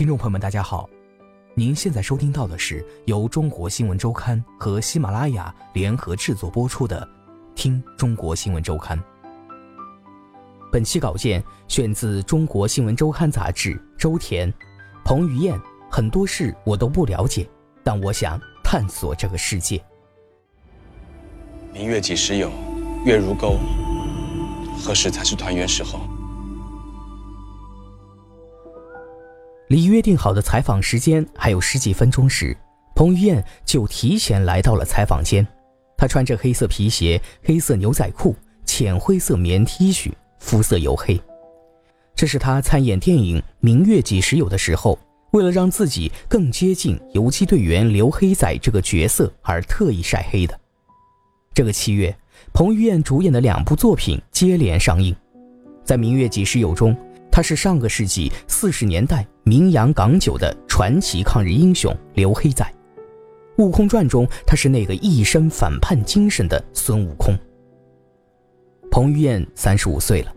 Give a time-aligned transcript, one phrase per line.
[0.00, 0.88] 听众朋友们，大家好，
[1.54, 7.06] 您现在收听到的是由中国新闻周刊和喜马拉雅联合制作播出的
[7.54, 8.98] 《听中国新闻周刊》。
[10.72, 14.50] 本期稿件选自《中国新闻周刊》杂志，周田、
[15.04, 15.60] 彭于晏。
[15.90, 17.46] 很多事我都不了解，
[17.84, 19.84] 但我想探索这个世界。
[21.74, 22.50] 明月几时有，
[23.04, 23.58] 月如钩，
[24.82, 26.00] 何时才是团圆时候？
[29.70, 32.56] 离约定好的采访时间还有十几分钟时，
[32.92, 35.46] 彭于晏就提前来到了采访间。
[35.96, 41.20] 他穿着黑色皮鞋、黑色牛仔裤、浅灰色棉 T 恤，肤色黝黑。
[42.16, 44.98] 这是他参演电影《明月几时有》的时候，
[45.30, 50.60] 为了让自己更接近游击队员刘黑仔这个角色而特意晒黑的。
[51.54, 52.12] 这个七月，
[52.52, 55.14] 彭于晏主演的两部作品接连上映。
[55.84, 56.96] 在《明月几时有》中，
[57.30, 62.64] 他是上个世纪四十年代名扬港九的传奇抗日英雄刘黑仔，
[63.62, 67.34] 《悟空传》中他是那个一身反叛精神的孙悟空。
[68.90, 70.34] 彭于晏三十五岁了，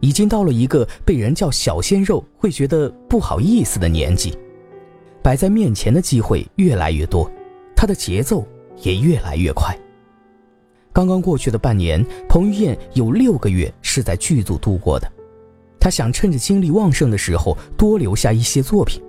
[0.00, 4.36] 已经到了一个被人叫小鲜肉会觉得不好意思的年纪，
[5.22, 7.30] 摆在面前的机会越来越多，
[7.76, 8.46] 他的节奏
[8.78, 9.76] 也越来越快。
[10.92, 15.06] 刚刚过去的半年，彭于晏有六个月是在剧组度过的。
[15.80, 19.02] 他想趁着精力旺盛的时候多留下一些作品，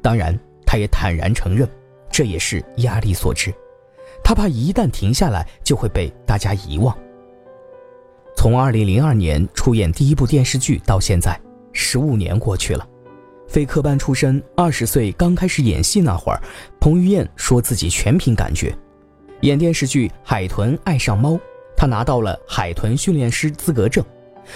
[0.00, 1.68] 当然，他也坦然承认，
[2.10, 3.52] 这也是压力所致。
[4.24, 6.96] 他怕一旦停下来，就会被大家遗忘。
[8.34, 11.38] 从2002年出演第一部电视剧到现在，
[11.72, 12.88] 十五年过去了。
[13.46, 16.42] 非科班出身，二十岁刚开始演戏那会儿，
[16.80, 18.74] 彭于晏说自己全凭感觉。
[19.42, 21.32] 演电视剧《海豚爱上猫》，
[21.76, 24.04] 他拿到了海豚训练师资格证。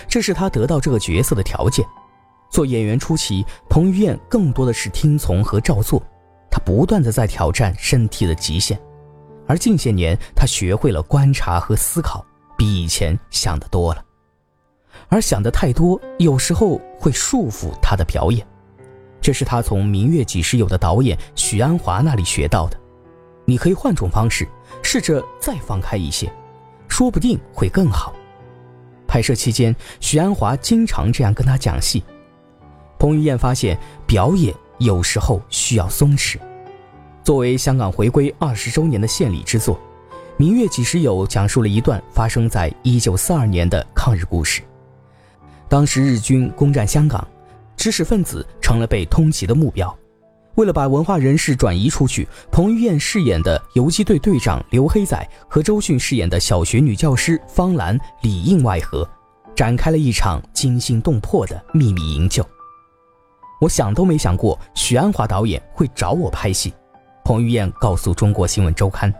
[0.08, 1.84] 这是他得到这个角色的条件。
[2.50, 6.02] 做演员初期，彭于晏更多的是听从和照做，
[6.50, 8.80] 他不断的在挑战身体的极限。
[9.46, 12.24] 而近些年，他学会了观察和思考，
[12.56, 14.04] 比以前想得多了。
[15.08, 18.46] 而想的太多，有时候会束缚他的表演。
[19.20, 22.76] 这是他从《明月几时有》的导演许鞍华那里学到的。
[23.44, 24.48] 你可以换种方式，
[24.82, 26.32] 试着再放开一些，
[26.88, 28.12] 说不定会更好。
[29.10, 32.04] 拍摄期间，许鞍华经常这样跟他讲戏。
[32.97, 33.76] 彭于晏发现，
[34.06, 36.38] 表演有时候需要松弛。
[37.25, 39.75] 作为香港回归二十周年的献礼之作，
[40.37, 44.62] 《明月几时有》讲述了一段发生在一九四二年的抗日故事。
[45.69, 47.27] 当时日军攻占香港，
[47.77, 49.92] 知识分子成了被通缉的目标。
[50.56, 59.08] 为了把文化人士转移出去，彭于晏饰演的游击队队长刘黑仔和周迅饰演的小学女教师方兰里应外合，
[59.54, 62.44] 展开了一场惊心动魄的秘密营救。
[63.60, 66.72] 我想都没想过许鞍华导演会找我拍戏，
[67.24, 69.12] 彭于晏告诉中国新闻周刊。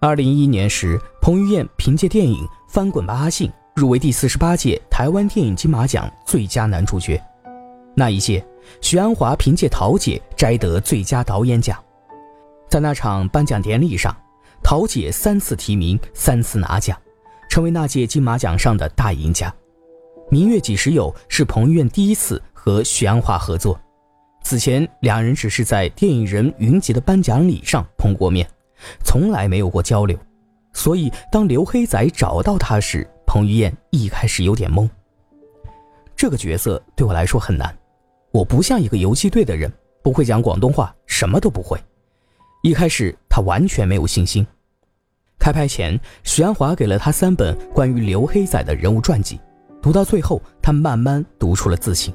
[0.00, 7.22] 二零一一年时，彭于晏凭借电影《翻滚吧，阿信》入围第四十八届台湾电影金马奖最佳男主角。
[7.94, 8.44] 那一届，
[8.80, 11.78] 许鞍华凭借《桃姐》摘得最佳导演奖。
[12.68, 14.16] 在那场颁奖典礼上，
[14.62, 16.98] 桃姐三次提名，三次拿奖，
[17.50, 19.50] 成为那届金马奖上的大赢家。
[20.30, 23.78] 《明月几时有》是彭于晏第一次和许鞍华合作，
[24.42, 28.48] 此前两人只是在电影人云集的颁奖礼上碰过面，
[29.04, 30.18] 从来没有过交流。
[30.72, 34.88] 所以，当刘黑仔找到他时，彭于晏一开始有点懵。
[36.16, 37.76] 这个角色对我来说很难。
[38.32, 39.70] 我不像一个游击队的人，
[40.02, 41.78] 不会讲广东话，什么都不会。
[42.62, 44.46] 一开始他完全没有信心。
[45.38, 49.38] 开拍前，许鞍华给了他三本关于刘黑仔的人物传记，
[49.82, 52.14] 读到最后，他慢慢读出了自信。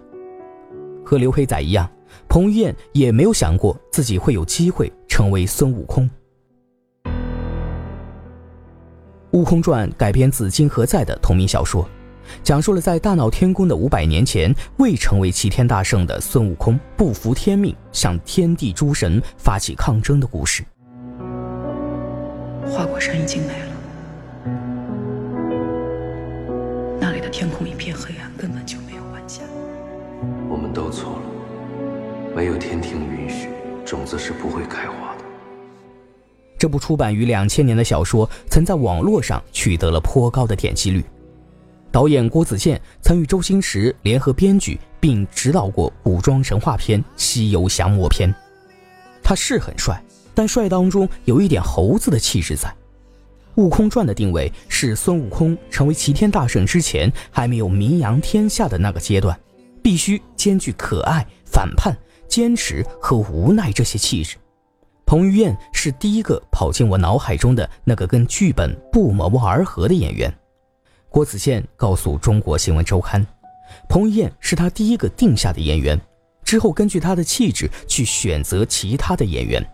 [1.06, 1.88] 和刘黑仔一样，
[2.28, 6.10] 彭于晏也没有想过自己会有机会成为孙悟空。
[9.32, 11.88] 《悟空传》改编自金河在的同名小说。
[12.44, 20.64] 讲述了在大闹天宫的五百年前，未成为齐天大圣的孙悟空不服天命，向天地诸神发起抗争的故事。
[22.70, 23.74] 花果山已经没了，
[27.00, 29.42] 那里的天空一片黑暗，根本就没有晚霞。
[30.50, 31.22] 我们都错了。
[32.36, 33.50] 没有天庭允许，
[33.84, 35.24] 种子是不会开花的。
[36.60, 41.04] 这部出版于两千年的小说，曾在网络上取得了颇高的点击率。
[41.98, 48.32] 导演郭子健曾与周星驰联合编剧并执导过古装神话片《西游降魔篇》。
[49.24, 50.00] 他是很帅，
[50.36, 52.70] 但帅当中有一点猴子的气质在。
[53.56, 59.36] 《悟空传》的定位是孙悟空成为齐天大圣之前还没有名扬天下的那个阶段，
[59.82, 61.98] 必须兼具可爱、反叛、
[62.28, 64.38] 坚持和无奈这些气质。
[65.04, 70.32] 彭于晏是第一个跑进我脑海中的那个跟剧本不谋而合的演员。
[71.10, 73.24] 郭子健告诉《中国新闻周刊》，
[73.90, 76.00] 彭于晏是他第一个定下的演员，
[76.44, 79.66] 之后根据他的气质去选择其他的演员。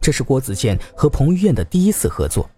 [0.00, 2.48] 这是郭子健和彭于晏的第一次合作，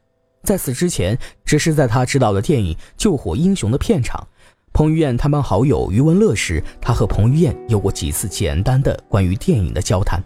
[0.43, 4.27] 在此之前，只是在他执导的电影《救火英雄》的片场，
[4.73, 10.23] 彭于晏探班好友余文乐时，他和彭于晏有过几次简单的关于电影的交谈。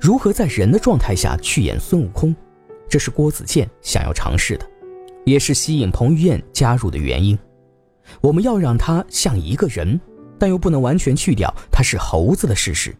[0.00, 2.34] 如何在人的状态下去演孙悟空，
[2.88, 4.68] 这是郭子健想要尝试的。
[5.28, 7.38] 也是吸引彭于晏加入的原因。
[8.20, 10.00] 我们要让他像一个人，
[10.38, 12.94] 但又不能完全去掉他是猴子的事实。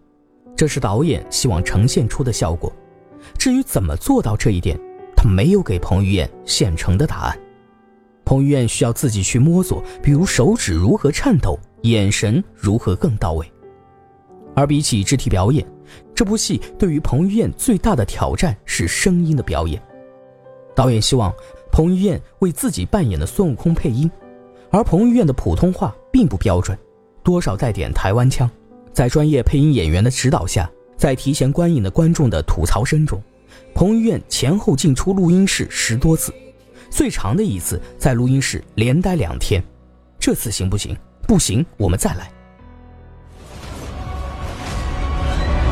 [0.54, 2.70] 这是导演希望呈现出的效果。
[3.38, 4.78] 至于怎么做到这一点，
[5.16, 7.38] 他没有给彭于晏现成的答案。
[8.24, 13.50] 彭于晏需要自己去摸索，比如手指如何颤抖，眼神如何更到位。
[14.54, 15.66] 而比起肢体表演，
[16.14, 19.80] 这部戏对于彭于晏最大的挑战是声音的表演。
[20.74, 21.32] 导演希望。
[21.78, 24.10] 彭于晏为自己扮演的孙悟空配音，
[24.72, 26.76] 而彭于晏的普通话并不标准，
[27.22, 28.50] 多少带点台湾腔。
[28.92, 33.22] 在专业配音演员的指导下，在提前观影的观众的吐槽声中，
[33.76, 36.34] 彭于晏前后进出录音室十多次，
[36.90, 39.62] 最长的一次在录音室连待两天。
[40.18, 40.96] 这次行不行？
[41.28, 42.28] 不行，我们再来。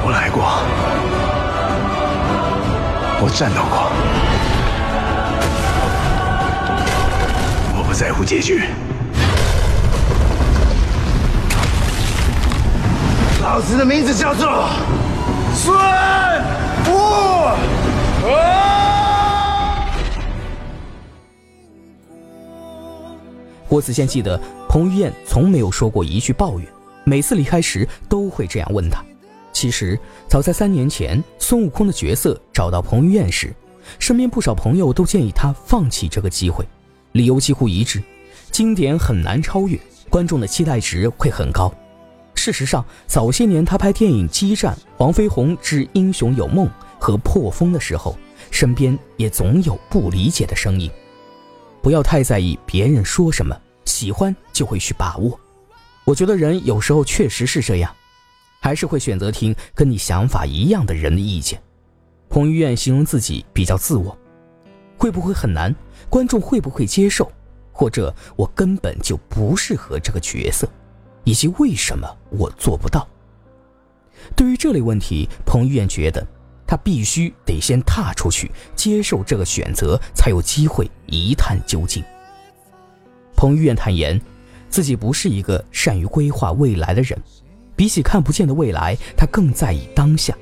[0.05, 0.45] 我来过，
[3.21, 4.26] 我战斗过。
[7.99, 8.61] 在乎结局，
[13.41, 14.69] 老子的名字叫做
[15.55, 17.57] 孙悟空。
[23.67, 24.39] 郭子健记得，
[24.69, 26.69] 彭于晏从没有说过一句抱怨，
[27.05, 29.03] 每次离开时都会这样问他。
[29.55, 33.55] 其实，早在三年前，孙悟空的角色找到彭于晏时，
[33.99, 36.63] 身边不少朋友都建议他放弃这个机会。
[37.17, 38.03] 理由几乎一致，
[38.51, 39.79] 经典很难超越，
[40.11, 41.73] 观众的期待值会很高。
[42.35, 46.67] 事实上，早些年他拍电影《激战》《黄飞鸿之英雄有梦》
[46.99, 48.17] 和《破风》的时候，
[48.51, 50.91] 身边也总有不理解的声音。
[51.83, 55.41] 不要太在意别人说什么，喜欢就会去把握。
[56.05, 57.91] 我觉得人有时候确实是这样，
[58.61, 61.61] 还是会选择听跟你想法一样的人的意见。
[62.29, 64.17] 彭于晏形容自己比较自我，
[64.97, 65.75] 会不会很难？
[66.09, 67.31] 观众会不会接受，
[67.73, 70.69] 或者我根本就不适合这个角色，
[71.25, 73.07] 以及为什么我做不到？
[74.35, 76.27] 对于这类问题，彭于晏觉得
[76.67, 82.03] 他必须得先踏出去，接受这个选择，才有机会一探究竟。
[83.37, 84.21] 彭于晏坦言，
[84.69, 87.21] 自己不是一个善于规划未来的人，
[87.77, 90.37] 比起看不见的未来，他更在意当下。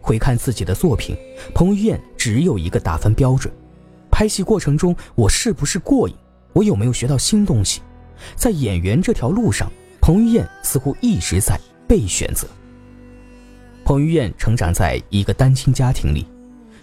[0.00, 1.16] 回看自己的作品，
[1.54, 3.52] 彭于晏只有一个打分标准。
[4.20, 6.14] 拍戏过程中，我是不是过瘾？
[6.52, 7.80] 我有没有学到新东西？
[8.36, 11.58] 在演员这条路上，彭于晏似乎一直在
[11.88, 12.46] 被选择。
[13.82, 16.26] 彭于晏成长在一个单亲家庭里，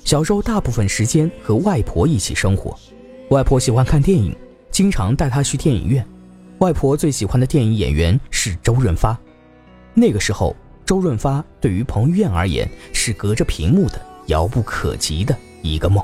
[0.03, 2.75] 小时候大部分时间和外婆一起生活。
[3.29, 4.35] 外婆喜欢看电影，
[4.71, 6.03] 经常带他去电影院。
[6.57, 9.15] 外婆最喜欢的电影演员是周润发。
[9.93, 10.55] 那个时候，
[10.87, 16.03] 周润发对于彭于晏而言是隔着屏幕的遥不可及的一个梦。